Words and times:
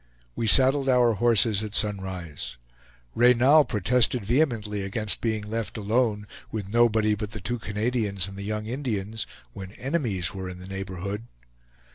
We 0.35 0.47
saddled 0.47 0.89
our 0.89 1.13
horses 1.13 1.61
at 1.61 1.75
sunrise. 1.75 2.57
Reynal 3.13 3.65
protested 3.65 4.25
vehemently 4.25 4.81
against 4.81 5.21
being 5.21 5.43
left 5.43 5.77
alone, 5.77 6.25
with 6.51 6.73
nobody 6.73 7.13
but 7.13 7.29
the 7.33 7.39
two 7.39 7.59
Canadians 7.59 8.27
and 8.27 8.35
the 8.35 8.41
young 8.41 8.65
Indians, 8.65 9.27
when 9.53 9.73
enemies 9.73 10.33
were 10.33 10.49
in 10.49 10.57
the 10.57 10.65
neighborhood. 10.65 11.27